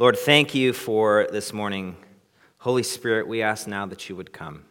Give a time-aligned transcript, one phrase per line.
[0.00, 1.96] Lord, thank you for this morning.
[2.58, 4.62] Holy Spirit, we ask now that you would come.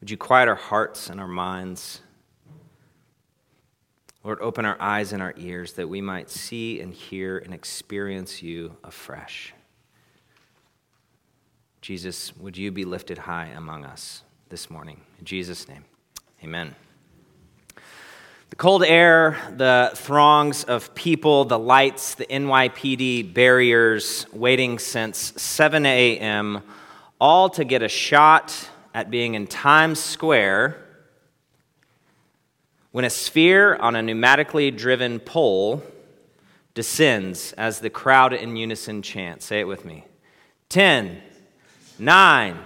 [0.00, 2.02] Would you quiet our hearts and our minds?
[4.22, 8.42] Lord, open our eyes and our ears that we might see and hear and experience
[8.42, 9.54] you afresh.
[11.80, 15.00] Jesus, would you be lifted high among us this morning?
[15.18, 15.86] In Jesus' name,
[16.44, 16.74] amen.
[18.52, 25.86] The cold air, the throngs of people, the lights, the NYPD barriers waiting since 7
[25.86, 26.62] a.m.,
[27.18, 30.86] all to get a shot at being in Times Square
[32.90, 35.82] when a sphere on a pneumatically driven pole
[36.74, 39.40] descends as the crowd in unison chant.
[39.40, 40.04] Say it with me
[40.68, 41.22] 10,
[41.98, 42.58] 9,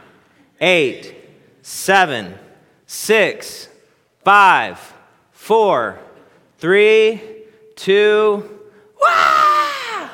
[0.60, 1.14] 8,
[1.62, 2.34] 7,
[2.86, 3.68] 6,
[4.24, 4.92] 5,
[5.46, 5.96] four,
[6.58, 7.22] three,
[7.76, 8.58] two,
[9.00, 10.08] wah!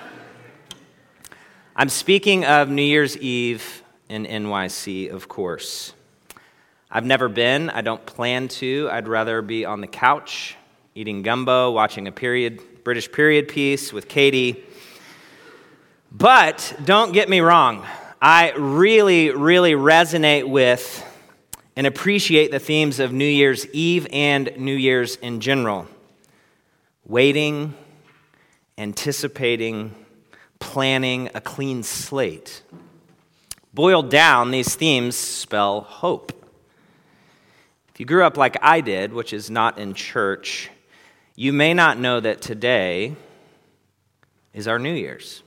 [1.74, 5.94] I'm speaking of New Year's Eve in NYC, of course.
[6.90, 8.90] I've never been, I don't plan to.
[8.92, 10.54] I'd rather be on the couch
[10.94, 14.62] eating gumbo, watching a period British period piece with Katie.
[16.10, 17.86] But don't get me wrong,
[18.20, 21.08] I really, really resonate with
[21.76, 25.88] and appreciate the themes of New Year's Eve and New Year's in general
[27.04, 27.74] waiting,
[28.78, 29.94] anticipating,
[30.58, 32.62] planning a clean slate.
[33.74, 36.32] Boiled down, these themes spell hope.
[37.92, 40.70] If you grew up like I did, which is not in church,
[41.34, 43.16] you may not know that today
[44.54, 45.42] is our New Year's.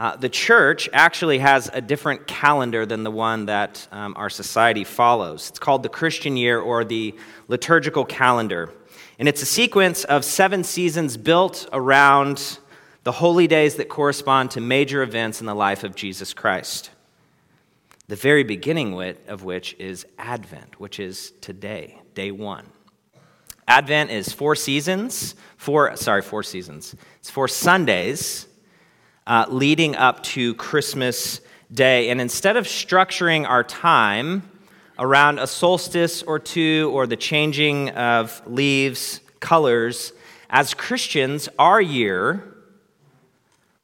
[0.00, 4.82] Uh, the church actually has a different calendar than the one that um, our society
[4.82, 5.50] follows.
[5.50, 7.14] It's called the Christian year or the
[7.48, 8.72] liturgical calendar.
[9.18, 12.60] And it's a sequence of seven seasons built around
[13.04, 16.88] the holy days that correspond to major events in the life of Jesus Christ.
[18.08, 18.98] The very beginning
[19.28, 22.64] of which is Advent, which is today, day one.
[23.68, 26.96] Advent is four seasons, four, sorry, four seasons.
[27.18, 28.46] It's four Sundays
[29.30, 31.40] uh, leading up to Christmas
[31.72, 32.10] Day.
[32.10, 34.42] And instead of structuring our time
[34.98, 40.12] around a solstice or two or the changing of leaves, colors,
[40.50, 42.42] as Christians, our year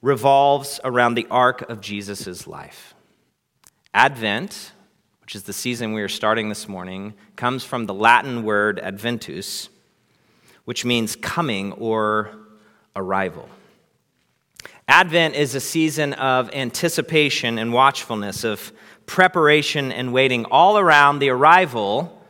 [0.02, 2.96] revolves around the arc of Jesus' life.
[3.94, 4.72] Advent,
[5.20, 9.68] which is the season we are starting this morning, comes from the Latin word adventus,
[10.64, 12.36] which means coming or
[12.96, 13.48] arrival.
[14.88, 18.72] Advent is a season of anticipation and watchfulness, of
[19.04, 22.22] preparation and waiting, all around the arrival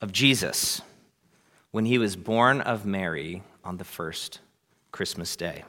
[0.00, 0.82] of Jesus
[1.70, 4.40] when he was born of Mary on the first
[4.92, 5.64] Christmas day,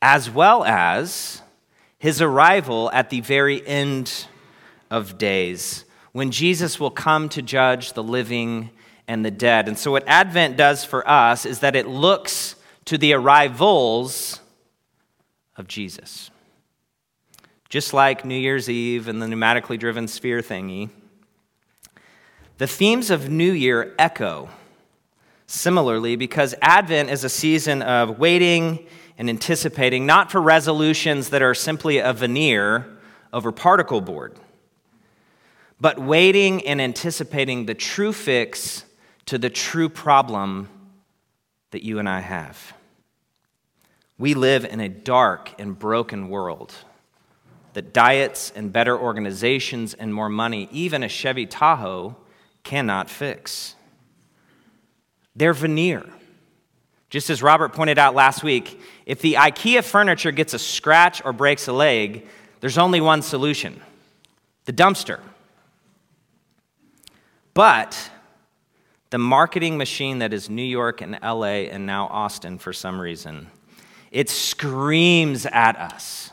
[0.00, 1.42] as well as
[1.98, 4.26] his arrival at the very end
[4.90, 8.70] of days when Jesus will come to judge the living
[9.08, 9.66] and the dead.
[9.66, 12.53] And so, what Advent does for us is that it looks
[12.86, 14.40] to the arrivals
[15.56, 16.30] of Jesus.
[17.68, 20.90] Just like New Year's Eve and the pneumatically driven sphere thingy,
[22.58, 24.48] the themes of New Year echo
[25.46, 28.86] similarly because Advent is a season of waiting
[29.18, 32.98] and anticipating, not for resolutions that are simply a veneer
[33.32, 34.34] over particle board,
[35.80, 38.84] but waiting and anticipating the true fix
[39.26, 40.68] to the true problem
[41.74, 42.72] that you and I have.
[44.16, 46.72] We live in a dark and broken world
[47.72, 52.14] that diets and better organizations and more money, even a Chevy Tahoe,
[52.62, 53.74] cannot fix.
[55.34, 56.06] They're veneer.
[57.10, 61.32] Just as Robert pointed out last week, if the IKEA furniture gets a scratch or
[61.32, 62.24] breaks a leg,
[62.60, 63.80] there's only one solution
[64.64, 65.18] the dumpster.
[67.52, 68.12] But
[69.14, 73.46] the marketing machine that is New York and LA and now Austin for some reason.
[74.10, 76.32] It screams at us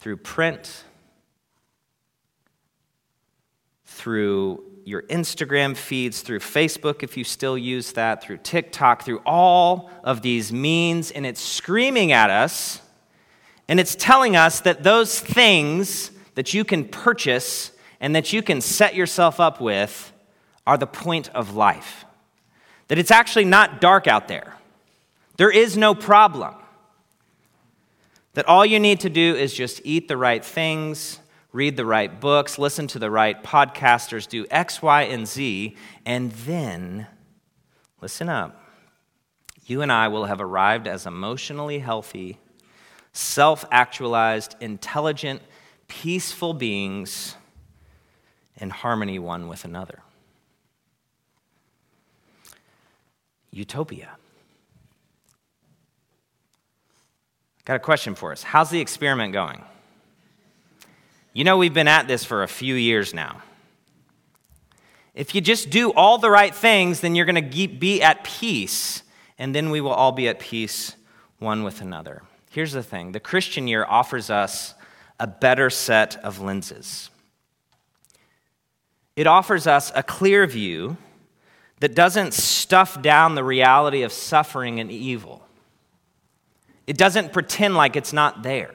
[0.00, 0.82] through print,
[3.84, 9.92] through your Instagram feeds, through Facebook, if you still use that, through TikTok, through all
[10.02, 12.82] of these means, and it's screaming at us,
[13.68, 17.70] and it's telling us that those things that you can purchase
[18.00, 20.12] and that you can set yourself up with
[20.66, 22.04] are the point of life.
[22.88, 24.54] That it's actually not dark out there,
[25.36, 26.54] there is no problem.
[28.34, 31.18] That all you need to do is just eat the right things,
[31.52, 36.30] read the right books, listen to the right podcasters, do X, Y, and Z, and
[36.30, 37.08] then
[38.00, 38.62] listen up.
[39.66, 42.38] You and I will have arrived as emotionally healthy,
[43.12, 45.42] self actualized, intelligent,
[45.88, 47.34] peaceful beings
[48.58, 50.00] in harmony one with another.
[53.50, 54.10] Utopia.
[57.64, 58.42] Got a question for us.
[58.42, 59.62] How's the experiment going?
[61.32, 63.42] You know, we've been at this for a few years now.
[65.14, 69.02] If you just do all the right things, then you're going to be at peace,
[69.38, 70.94] and then we will all be at peace
[71.38, 72.22] one with another.
[72.50, 74.74] Here's the thing the Christian year offers us
[75.20, 77.10] a better set of lenses.
[79.18, 80.96] It offers us a clear view
[81.80, 85.44] that doesn't stuff down the reality of suffering and evil.
[86.86, 88.72] It doesn't pretend like it's not there.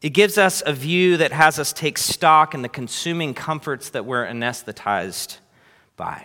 [0.00, 4.06] It gives us a view that has us take stock in the consuming comforts that
[4.06, 5.38] we're anesthetized
[5.96, 6.24] by.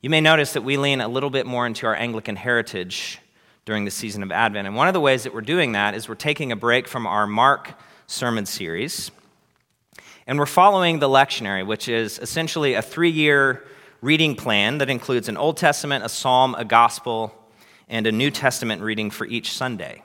[0.00, 3.18] You may notice that we lean a little bit more into our Anglican heritage
[3.66, 4.66] during the season of Advent.
[4.66, 7.06] And one of the ways that we're doing that is we're taking a break from
[7.06, 7.74] our Mark
[8.06, 9.10] sermon series.
[10.26, 13.62] And we're following the lectionary, which is essentially a three year
[14.00, 17.34] reading plan that includes an Old Testament, a psalm, a gospel,
[17.90, 20.02] and a New Testament reading for each Sunday.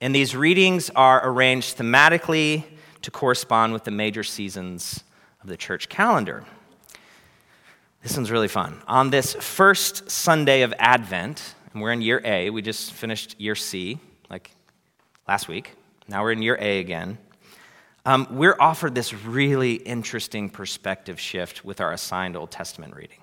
[0.00, 2.64] And these readings are arranged thematically
[3.02, 5.04] to correspond with the major seasons
[5.42, 6.44] of the church calendar.
[8.02, 8.80] This one's really fun.
[8.86, 13.54] On this first Sunday of Advent, and we're in year A, we just finished year
[13.54, 13.98] C,
[14.30, 14.50] like
[15.26, 15.74] last week.
[16.08, 17.18] Now we're in year A again.
[18.08, 23.18] Um, we're offered this really interesting perspective shift with our assigned Old Testament reading.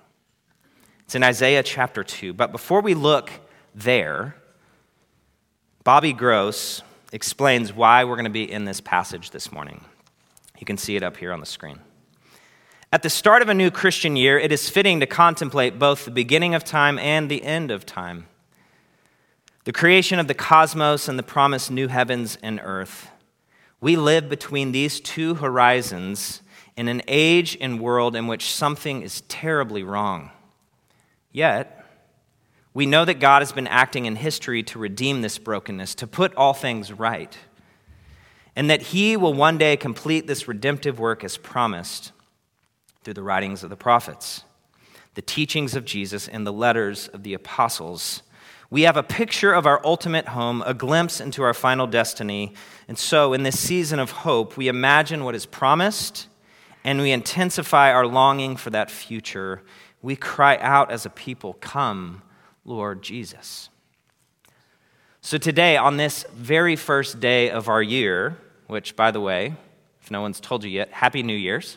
[1.00, 2.32] It's in Isaiah chapter 2.
[2.32, 3.32] But before we look
[3.74, 4.36] there,
[5.82, 9.84] Bobby Gross explains why we're going to be in this passage this morning.
[10.60, 11.80] You can see it up here on the screen.
[12.92, 16.12] At the start of a new Christian year, it is fitting to contemplate both the
[16.12, 18.28] beginning of time and the end of time.
[19.64, 23.10] The creation of the cosmos and the promised new heavens and earth.
[23.80, 26.42] We live between these two horizons
[26.76, 30.30] in an age and world in which something is terribly wrong.
[31.32, 31.84] Yet,
[32.72, 36.34] we know that God has been acting in history to redeem this brokenness, to put
[36.34, 37.36] all things right,
[38.54, 42.12] and that He will one day complete this redemptive work as promised
[43.02, 44.44] through the writings of the prophets,
[45.14, 48.22] the teachings of Jesus, and the letters of the apostles.
[48.68, 52.54] We have a picture of our ultimate home, a glimpse into our final destiny.
[52.88, 56.26] And so, in this season of hope, we imagine what is promised
[56.82, 59.62] and we intensify our longing for that future.
[60.02, 62.22] We cry out as a people, Come,
[62.64, 63.68] Lord Jesus.
[65.20, 68.36] So, today, on this very first day of our year,
[68.66, 69.54] which, by the way,
[70.02, 71.76] if no one's told you yet, Happy New Year's,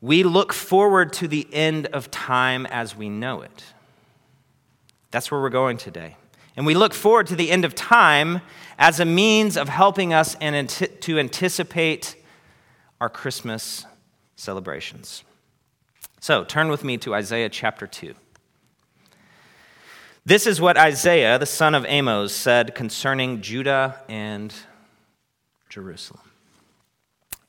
[0.00, 3.64] we look forward to the end of time as we know it.
[5.10, 6.16] That's where we're going today.
[6.56, 8.40] And we look forward to the end of time
[8.78, 12.16] as a means of helping us and to anticipate
[13.00, 13.86] our Christmas
[14.36, 15.24] celebrations.
[16.20, 18.14] So, turn with me to Isaiah chapter 2.
[20.26, 24.52] This is what Isaiah, the son of Amos, said concerning Judah and
[25.70, 26.20] Jerusalem.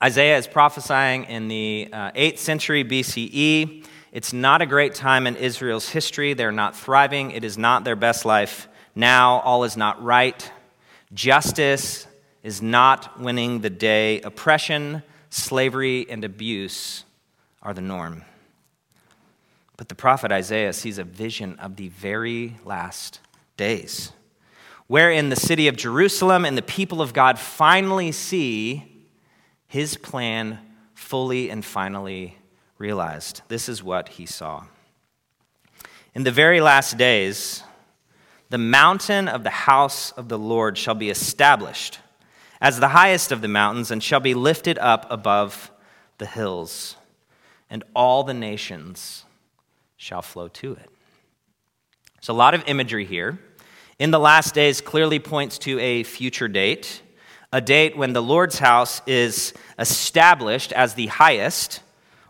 [0.02, 3.86] Isaiah is prophesying in the uh, 8th century BCE.
[4.12, 6.34] It's not a great time in Israel's history.
[6.34, 7.32] They're not thriving.
[7.32, 9.40] It is not their best life now.
[9.40, 10.52] All is not right.
[11.14, 12.08] Justice
[12.44, 14.20] is not winning the day.
[14.22, 17.06] Oppression, slavery, and abuse
[17.62, 18.24] are the norm.
[19.78, 23.22] But the prophet Isaiah sees a vision of the very last
[23.56, 24.12] days,
[24.88, 29.06] wherein the city of Jerusalem and the people of God finally see
[29.68, 30.60] his plan
[30.96, 32.38] fully and finally
[32.82, 33.44] realized.
[33.48, 34.64] This is what he saw.
[36.14, 37.64] In the very last days,
[38.50, 42.00] the mountain of the house of the Lord shall be established
[42.60, 45.72] as the highest of the mountains and shall be lifted up above
[46.18, 46.98] the hills,
[47.70, 49.26] and all the nations
[49.96, 50.90] shall flow to it.
[52.16, 53.40] There's a lot of imagery here.
[54.00, 57.02] In the last days clearly points to a future date,
[57.54, 61.82] a date when the Lord's house is established as the highest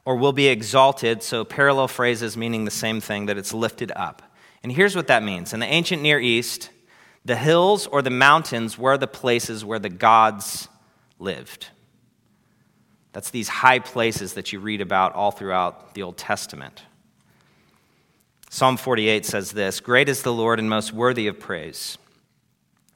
[0.05, 4.22] or will be exalted, so parallel phrases meaning the same thing, that it's lifted up.
[4.63, 5.53] And here's what that means.
[5.53, 6.70] In the ancient Near East,
[7.24, 10.67] the hills or the mountains were the places where the gods
[11.20, 11.67] lived.
[13.13, 16.84] That's these high places that you read about all throughout the Old Testament.
[18.50, 21.98] Psalm 48 says this Great is the Lord and most worthy of praise.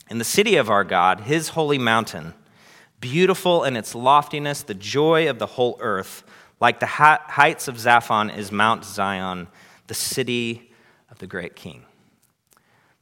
[0.10, 2.34] In the city of our God, his holy mountain,
[3.00, 6.24] beautiful in its loftiness, the joy of the whole earth,
[6.60, 9.48] Like the heights of Zaphon is Mount Zion,
[9.88, 10.72] the city
[11.10, 11.84] of the great king.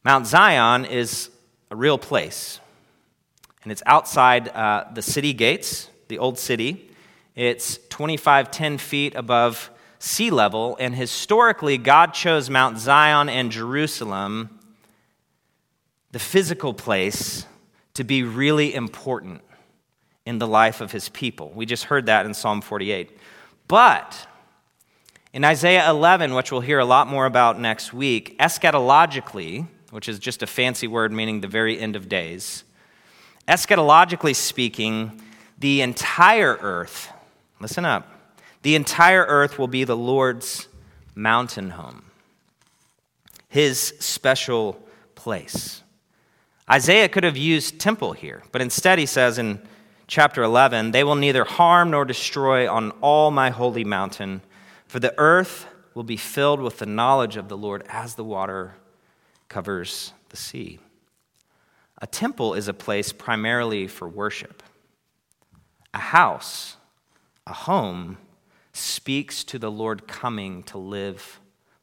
[0.03, 1.29] Mount Zion is
[1.69, 2.59] a real place,
[3.63, 6.89] and it's outside uh, the city gates, the old city.
[7.35, 14.59] It's 25, 10 feet above sea level, and historically, God chose Mount Zion and Jerusalem,
[16.11, 17.45] the physical place,
[17.93, 19.41] to be really important
[20.25, 21.51] in the life of his people.
[21.55, 23.17] We just heard that in Psalm 48.
[23.73, 24.27] But
[25.33, 30.19] in Isaiah 11, which we'll hear a lot more about next week, eschatologically, which is
[30.19, 32.65] just a fancy word meaning the very end of days,
[33.47, 35.19] eschatologically speaking,
[35.57, 37.11] the entire earth,
[37.59, 38.07] listen up,
[38.61, 40.67] the entire earth will be the Lord's
[41.15, 42.03] mountain home,
[43.49, 45.81] his special place.
[46.69, 49.59] Isaiah could have used temple here, but instead he says in
[50.13, 54.43] chapter 11, They will neither harm nor destroy on all my holy mountain,
[54.85, 55.65] for the earth
[55.95, 58.75] will be filled with the knowledge of the Lord as the water
[59.49, 60.77] covers the sea.
[61.99, 64.61] A temple is a place primarily for worship.
[65.95, 66.77] A house,
[67.47, 68.19] a home,
[68.71, 71.39] speaks to the Lord coming to live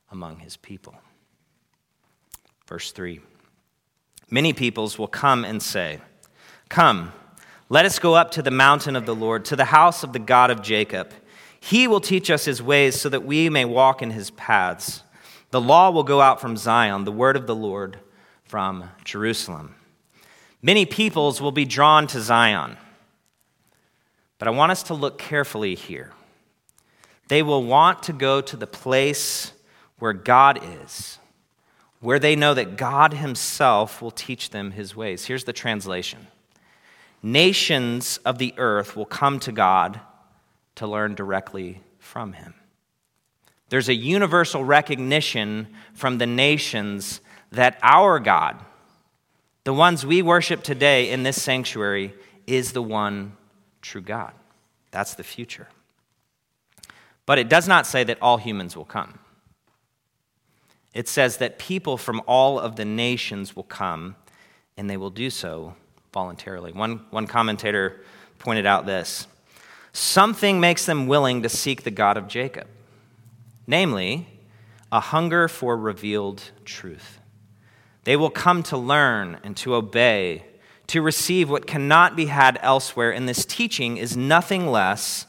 [0.08, 0.94] among his people.
[2.68, 3.18] Verse 3
[4.30, 5.98] Many peoples will come and say,
[6.68, 7.12] Come,
[7.70, 10.18] let us go up to the mountain of the Lord, to the house of the
[10.18, 11.12] God of Jacob.
[11.60, 15.04] He will teach us his ways so that we may walk in his paths.
[15.52, 18.00] The law will go out from Zion, the word of the Lord
[18.42, 19.76] from Jerusalem.
[20.60, 22.76] Many peoples will be drawn to Zion.
[24.38, 26.12] But I want us to look carefully here.
[27.28, 29.52] They will want to go to the place
[30.00, 31.20] where God is,
[32.00, 35.26] where they know that God Himself will teach them His ways.
[35.26, 36.26] Here's the translation
[37.22, 40.00] Nations of the earth will come to God
[40.76, 42.54] to learn directly from Him.
[43.68, 47.20] There's a universal recognition from the nations
[47.52, 48.58] that our God,
[49.64, 52.14] the ones we worship today in this sanctuary,
[52.46, 53.36] is the one
[53.82, 54.32] true God.
[54.90, 55.68] That's the future.
[57.26, 59.18] But it does not say that all humans will come.
[60.94, 64.16] It says that people from all of the nations will come,
[64.76, 65.76] and they will do so
[66.12, 66.72] voluntarily.
[66.72, 68.00] One, one commentator
[68.38, 69.26] pointed out this
[69.92, 72.66] something makes them willing to seek the God of Jacob,
[73.66, 74.26] namely,
[74.92, 77.18] a hunger for revealed truth.
[78.04, 80.44] They will come to learn and to obey,
[80.88, 85.26] to receive what cannot be had elsewhere, and this teaching is nothing less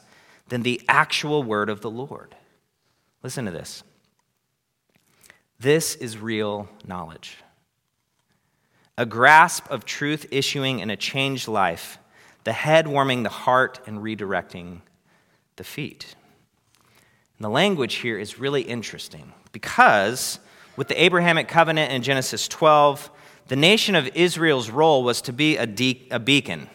[0.47, 2.35] than the actual word of the Lord.
[3.23, 3.83] Listen to this.
[5.59, 7.37] This is real knowledge.
[9.01, 11.97] A grasp of truth issuing in a changed life,
[12.43, 14.81] the head warming the heart and redirecting
[15.55, 16.13] the feet.
[17.39, 20.37] And the language here is really interesting because
[20.77, 23.09] with the Abrahamic covenant in Genesis 12,
[23.47, 26.69] the nation of Israel's role was to be a, de- a beacon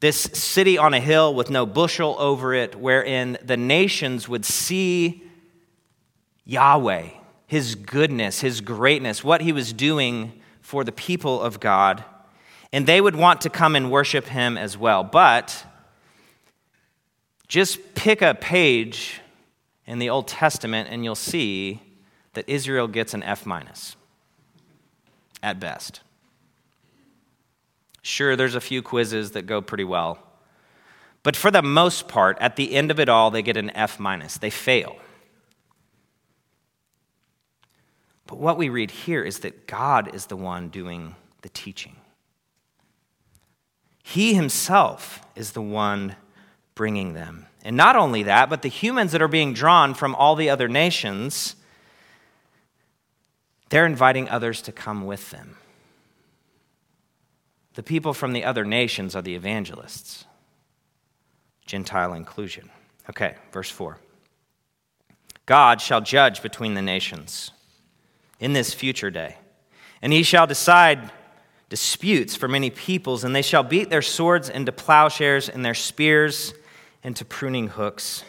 [0.00, 5.22] this city on a hill with no bushel over it, wherein the nations would see
[6.44, 7.08] Yahweh,
[7.46, 12.02] his goodness, his greatness, what he was doing for the people of God,
[12.72, 15.04] and they would want to come and worship him as well.
[15.04, 15.62] But
[17.48, 19.20] just pick a page
[19.86, 21.82] in the Old Testament and you'll see
[22.32, 23.94] that Israel gets an F minus
[25.42, 26.00] at best.
[28.00, 30.18] Sure, there's a few quizzes that go pretty well.
[31.22, 34.00] But for the most part, at the end of it all, they get an F
[34.00, 34.38] minus.
[34.38, 34.96] They fail.
[38.34, 41.94] But what we read here is that God is the one doing the teaching.
[44.02, 46.16] He himself is the one
[46.74, 47.46] bringing them.
[47.62, 50.66] And not only that, but the humans that are being drawn from all the other
[50.66, 51.54] nations,
[53.68, 55.56] they're inviting others to come with them.
[57.74, 60.24] The people from the other nations are the evangelists,
[61.66, 62.68] Gentile inclusion.
[63.08, 63.96] Okay, verse 4.
[65.46, 67.52] God shall judge between the nations
[68.40, 69.36] in this future day,
[70.02, 71.10] and he shall decide
[71.68, 76.54] disputes for many peoples, and they shall beat their swords into plowshares and their spears
[77.02, 78.24] into pruning hooks.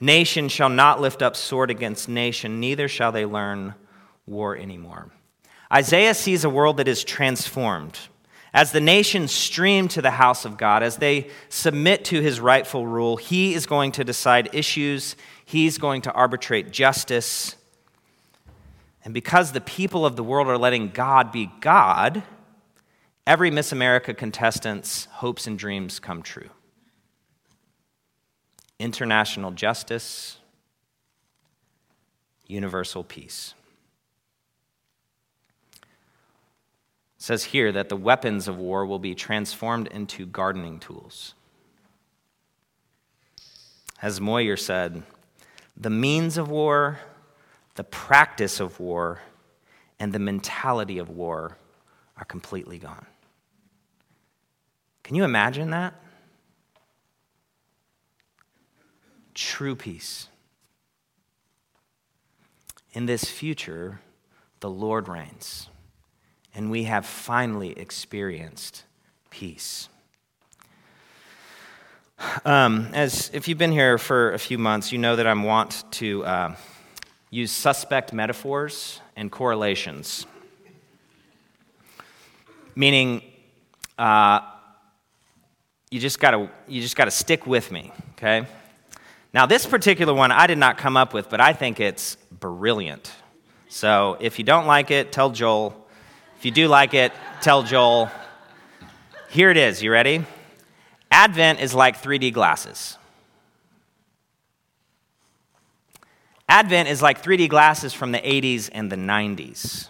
[0.00, 3.74] Nation shall not lift up sword against nation, neither shall they learn
[4.26, 5.10] war anymore.
[5.72, 7.98] Isaiah sees a world that is transformed
[8.52, 12.86] as the nations stream to the house of God, as they submit to his rightful
[12.86, 15.14] rule, he is going to decide issues,
[15.44, 17.54] he's going to arbitrate justice.
[19.04, 22.22] And because the people of the world are letting God be God,
[23.26, 26.50] every Miss America contestant's hopes and dreams come true.
[28.80, 30.38] international justice,
[32.46, 33.54] universal peace.
[35.82, 41.34] It says here that the weapons of war will be transformed into gardening tools.
[44.00, 45.02] As Motyer said,
[45.76, 46.98] the means of war,
[47.74, 49.20] the practice of war,
[49.98, 51.56] and the mentality of war
[52.16, 53.06] are completely gone.
[55.02, 55.94] Can you imagine that?
[59.34, 60.28] True peace.
[62.92, 64.00] In this future,
[64.60, 65.70] the Lord reigns
[66.54, 68.84] and we have finally experienced
[69.30, 69.88] peace.
[72.44, 75.84] Um, as if you've been here for a few months, you know that I'm wont
[75.92, 76.54] to uh,
[77.30, 80.26] use suspect metaphors and correlations,
[82.74, 83.22] meaning
[83.98, 84.40] uh,
[85.90, 88.46] you just gotta you just gotta stick with me, okay?
[89.32, 93.12] Now this particular one I did not come up with, but I think it's brilliant.
[93.68, 95.86] So if you don't like it, tell Joel.
[96.38, 98.10] If you do like it, tell Joel.
[99.28, 99.80] Here it is.
[99.82, 100.24] You ready?
[101.10, 102.96] Advent is like 3D glasses.
[106.50, 109.88] Advent is like 3D glasses from the 80s and the 90s.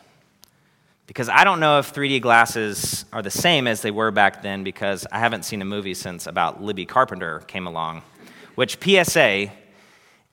[1.07, 4.63] Because I don't know if 3D glasses are the same as they were back then,
[4.63, 8.03] because I haven't seen a movie since about Libby Carpenter came along.
[8.57, 9.51] Which, PSA,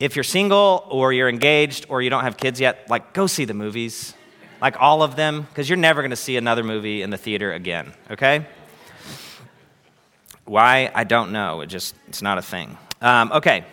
[0.01, 3.45] if you're single or you're engaged or you don't have kids yet, like, go see
[3.45, 4.13] the movies
[4.61, 7.53] like all of them, because you're never going to see another movie in the theater
[7.53, 8.45] again, okay?
[10.43, 10.91] Why?
[10.93, 11.61] I don't know.
[11.61, 12.77] It just, it's not a thing.
[13.01, 13.63] Um, okay,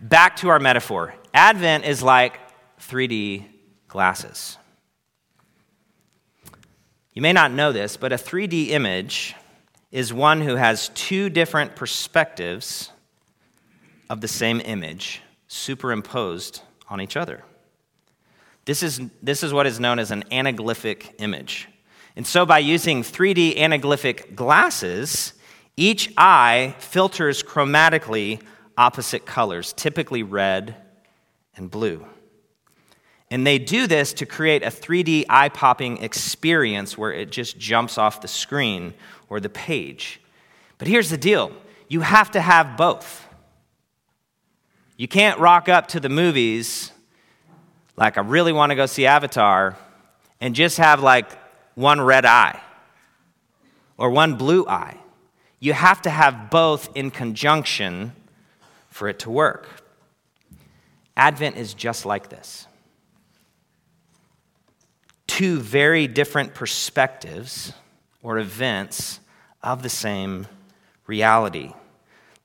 [0.00, 1.12] back to our metaphor.
[1.34, 2.38] Advent is like
[2.78, 3.44] 3D
[3.88, 4.56] glasses.
[7.12, 9.34] You may not know this, but a 3D image
[9.90, 12.90] is one who has two different perspectives
[14.08, 17.42] of the same image superimposed on each other.
[18.64, 21.68] This is, this is what is known as an anaglyphic image.
[22.16, 25.34] And so, by using 3D anaglyphic glasses,
[25.76, 28.40] each eye filters chromatically
[28.78, 30.76] opposite colors, typically red
[31.56, 32.06] and blue.
[33.30, 37.98] And they do this to create a 3D eye popping experience where it just jumps
[37.98, 38.94] off the screen
[39.28, 40.20] or the page.
[40.78, 41.52] But here's the deal
[41.88, 43.26] you have to have both.
[44.96, 46.92] You can't rock up to the movies
[47.96, 49.76] like I really want to go see Avatar,
[50.40, 51.30] and just have like
[51.74, 52.60] one red eye
[53.96, 54.98] or one blue eye.
[55.60, 58.12] You have to have both in conjunction
[58.88, 59.68] for it to work.
[61.16, 62.66] Advent is just like this
[65.26, 67.72] two very different perspectives
[68.22, 69.18] or events
[69.64, 70.46] of the same
[71.08, 71.72] reality.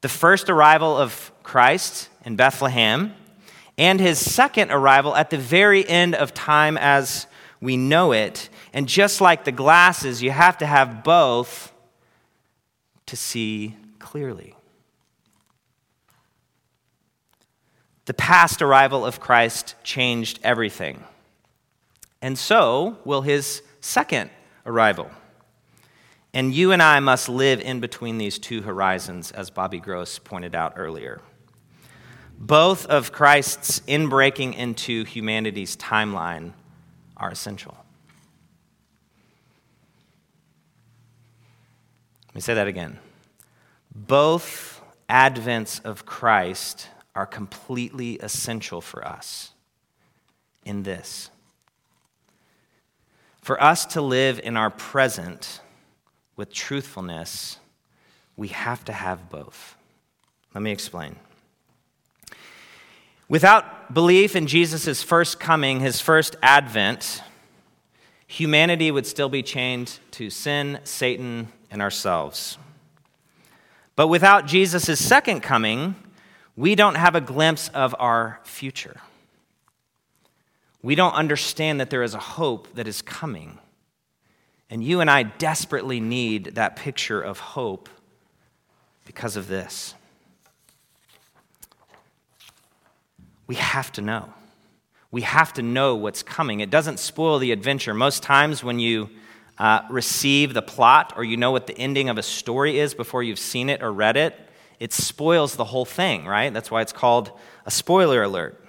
[0.02, 3.14] The first arrival of Christ in Bethlehem
[3.78, 7.28] and his second arrival at the very end of time as
[7.62, 8.50] we know it.
[8.74, 11.72] And just like the glasses, you have to have both
[13.06, 14.56] to see clearly.
[18.10, 21.04] The past arrival of Christ changed everything.
[22.24, 24.32] And so will his second
[24.66, 25.12] arrival.
[26.34, 30.56] And you and I must live in between these two horizons, as Bobby Gross pointed
[30.56, 31.22] out earlier
[32.40, 36.54] both of Christ's inbreaking into humanity's timeline
[37.16, 37.78] are essential.
[42.30, 42.98] Let me say that again.
[43.94, 49.52] Both advents of Christ are completely essential for us
[50.64, 51.30] in this.
[53.42, 55.62] For us to live in our present
[56.36, 57.58] with truthfulness,
[58.38, 59.76] we have to have both.
[60.54, 61.16] Let me explain.
[63.28, 67.22] Without belief in Jesus' first coming, his first advent,
[68.26, 72.58] humanity would still be chained to sin, Satan, and ourselves.
[73.96, 75.96] But without Jesus' second coming,
[76.60, 78.98] we don't have a glimpse of our future.
[80.82, 83.60] We don't understand that there is a hope that is coming.
[84.70, 87.90] And you and I desperately need that picture of hope
[89.06, 89.96] because of this.
[93.50, 94.32] we have to know.
[95.10, 96.60] We have to know what's coming.
[96.60, 97.96] It doesn't spoil the adventure.
[97.96, 99.10] Most times, when you
[99.58, 103.24] uh, receive the plot or you know what the ending of a story is before
[103.24, 104.40] you've seen it or read it,
[104.80, 106.54] it spoils the whole thing, right?
[106.54, 107.32] That's why it's called
[107.66, 108.64] a spoiler alert.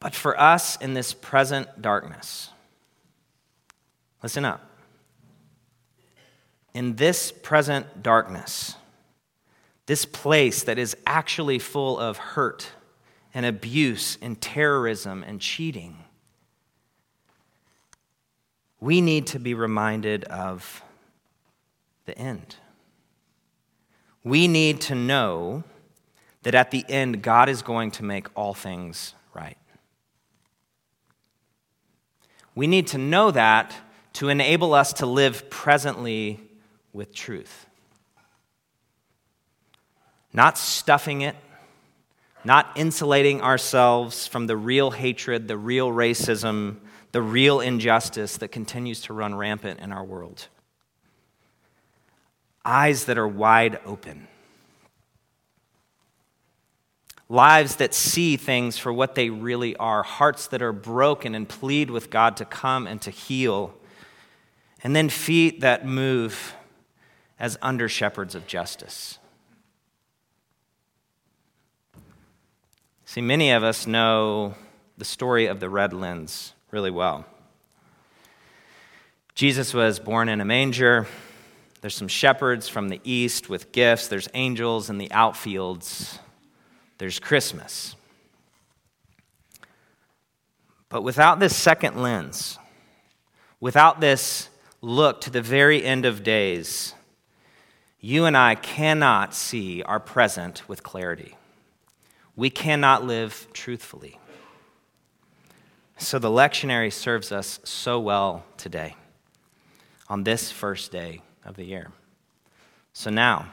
[0.00, 2.48] But for us in this present darkness,
[4.22, 4.66] listen up.
[6.72, 8.76] In this present darkness,
[9.84, 12.68] this place that is actually full of hurt
[13.34, 15.98] and abuse and terrorism and cheating,
[18.80, 20.82] we need to be reminded of
[22.06, 22.56] the end.
[24.22, 25.64] We need to know
[26.42, 29.56] that at the end, God is going to make all things right.
[32.54, 33.74] We need to know that
[34.14, 36.40] to enable us to live presently
[36.92, 37.66] with truth.
[40.32, 41.36] Not stuffing it,
[42.44, 46.76] not insulating ourselves from the real hatred, the real racism,
[47.12, 50.48] the real injustice that continues to run rampant in our world.
[52.64, 54.28] Eyes that are wide open.
[57.28, 60.02] Lives that see things for what they really are.
[60.02, 63.74] Hearts that are broken and plead with God to come and to heal.
[64.82, 66.54] And then feet that move
[67.38, 69.18] as under shepherds of justice.
[73.04, 74.54] See, many of us know
[74.98, 77.24] the story of the red lens really well.
[79.34, 81.06] Jesus was born in a manger.
[81.80, 84.08] There's some shepherds from the east with gifts.
[84.08, 86.18] There's angels in the outfields.
[86.98, 87.96] There's Christmas.
[90.88, 92.58] But without this second lens,
[93.60, 94.48] without this
[94.82, 96.94] look to the very end of days,
[98.00, 101.36] you and I cannot see our present with clarity
[102.40, 104.18] we cannot live truthfully.
[105.98, 108.96] So the lectionary serves us so well today
[110.08, 111.90] on this first day of the year.
[112.92, 113.46] So now,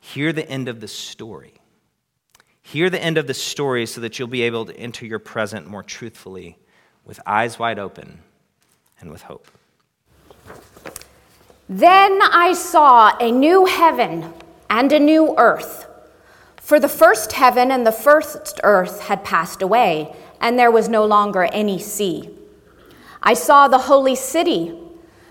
[0.00, 1.54] hear the end of the story.
[2.62, 5.66] Hear the end of the story so that you'll be able to enter your present
[5.66, 6.58] more truthfully
[7.04, 8.20] with eyes wide open
[9.00, 9.46] and with hope.
[11.68, 14.32] Then I saw a new heaven
[14.70, 15.86] and a new earth.
[16.60, 21.04] For the first heaven and the first earth had passed away, and there was no
[21.04, 22.28] longer any sea.
[23.22, 24.76] I saw the holy city,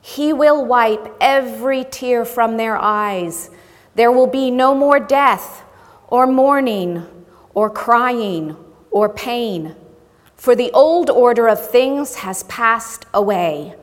[0.00, 3.50] He will wipe every tear from their eyes.
[3.94, 5.62] There will be no more death,
[6.08, 7.06] or mourning,
[7.54, 8.56] or crying,
[8.90, 9.76] or pain,
[10.36, 13.74] for the old order of things has passed away.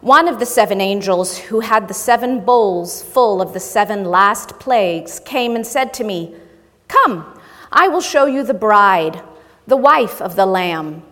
[0.00, 4.58] One of the seven angels who had the seven bowls full of the seven last
[4.60, 6.34] plagues came and said to me,
[6.88, 7.40] Come.
[7.72, 9.20] I will show you the bride,
[9.66, 11.02] the wife of the Lamb.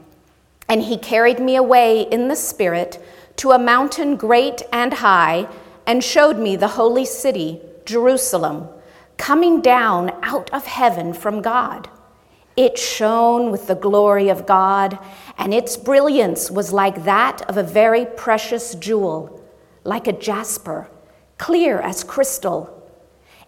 [0.69, 3.03] And he carried me away in the Spirit
[3.37, 5.49] to a mountain great and high,
[5.87, 8.69] and showed me the holy city, Jerusalem,
[9.17, 11.89] coming down out of heaven from God.
[12.57, 14.99] It shone with the glory of God,
[15.39, 19.43] and its brilliance was like that of a very precious jewel,
[19.85, 20.91] like a jasper,
[21.39, 22.79] clear as crystal.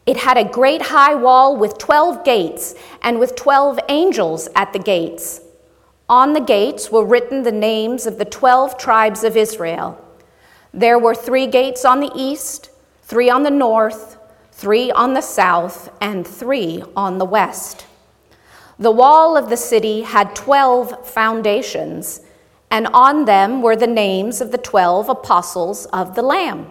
[0.06, 4.78] It had a great high wall with 12 gates and with 12 angels at the
[4.78, 5.40] gates.
[6.08, 9.98] On the gates were written the names of the 12 tribes of Israel.
[10.72, 12.68] There were three gates on the east,
[13.02, 14.18] three on the north,
[14.52, 17.86] three on the south, and three on the west.
[18.78, 22.20] The wall of the city had 12 foundations,
[22.70, 26.66] and on them were the names of the 12 apostles of the Lamb.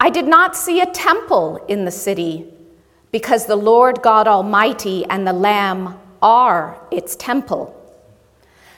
[0.00, 2.52] I did not see a temple in the city,
[3.12, 7.77] because the Lord God Almighty and the Lamb are its temple.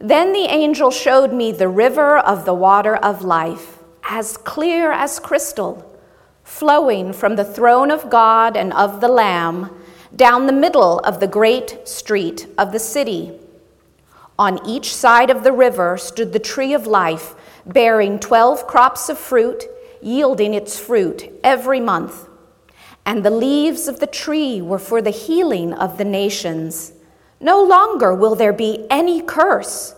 [0.00, 3.78] Then the angel showed me the river of the water of life,
[4.08, 5.90] as clear as crystal,
[6.42, 9.70] flowing from the throne of God and of the Lamb
[10.14, 13.32] down the middle of the great street of the city.
[14.38, 19.18] On each side of the river stood the tree of life bearing 12 crops of
[19.18, 19.64] fruit,
[20.02, 22.28] yielding its fruit every month.
[23.06, 26.93] and the leaves of the tree were for the healing of the nations.
[27.44, 29.94] No longer will there be any curse.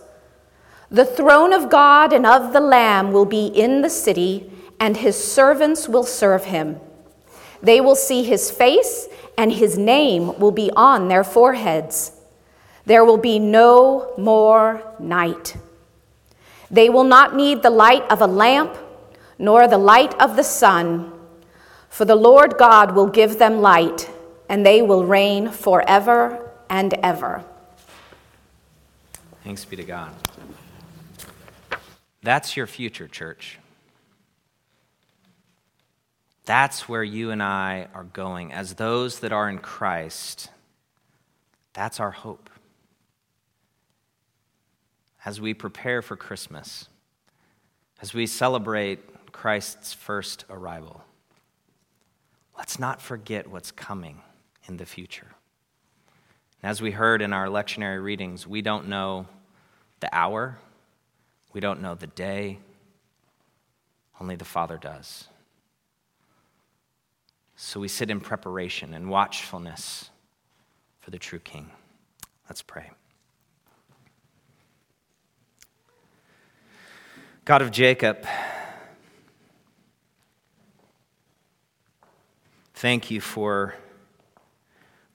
[0.91, 5.15] The throne of God and of the Lamb will be in the city, and his
[5.15, 6.81] servants will serve him.
[7.63, 9.07] They will see his face,
[9.37, 12.11] and his name will be on their foreheads.
[12.85, 15.55] There will be no more night.
[16.69, 18.75] They will not need the light of a lamp,
[19.39, 21.13] nor the light of the sun
[21.97, 24.07] for the Lord God will give them light,
[24.49, 27.43] and they will reign forever and ever.
[29.43, 30.13] Thanks be to God.
[32.21, 33.59] That's your future, church.
[36.45, 38.53] That's where you and I are going.
[38.53, 40.49] As those that are in Christ,
[41.73, 42.49] that's our hope.
[45.25, 46.87] As we prepare for Christmas,
[48.01, 51.03] as we celebrate Christ's first arrival
[52.57, 54.21] let's not forget what's coming
[54.67, 55.27] in the future.
[56.63, 59.27] As we heard in our lectionary readings, we don't know
[59.99, 60.57] the hour,
[61.53, 62.59] we don't know the day,
[64.19, 65.27] only the Father does.
[67.55, 70.09] So we sit in preparation and watchfulness
[70.99, 71.71] for the true King.
[72.49, 72.91] Let's pray.
[77.45, 78.25] God of Jacob,
[82.79, 83.73] Thank you for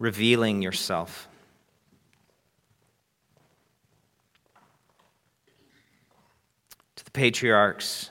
[0.01, 1.29] revealing yourself.
[6.97, 8.11] To the patriarchs,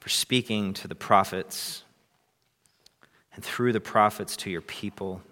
[0.00, 1.82] for speaking to the prophets,
[3.34, 5.22] and through the prophets to your people.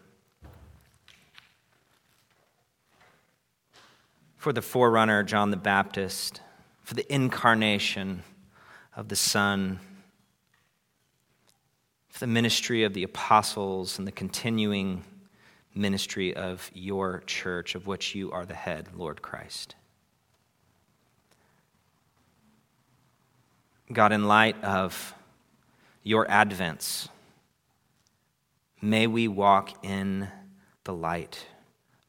[4.36, 6.40] For the forerunner, John the Baptist,
[6.82, 8.22] for the incarnation
[8.94, 9.80] of the Son
[12.16, 15.04] for the ministry of the apostles and the continuing
[15.74, 19.74] ministry of your church, of which you are the head, Lord Christ.
[23.92, 25.14] God, in light of
[26.02, 27.08] your advents,
[28.82, 30.28] may we walk in
[30.84, 31.46] the light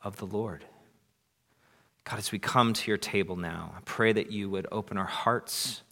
[0.01, 0.65] of the Lord.
[2.03, 5.05] God, as we come to your table now, I pray that you would open our
[5.05, 5.83] hearts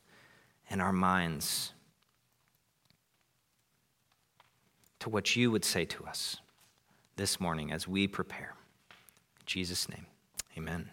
[0.69, 1.73] and our minds
[4.99, 6.37] to what you would say to us
[7.15, 8.55] this morning as we prepare.
[9.39, 10.07] In Jesus' name,
[10.57, 10.89] amen.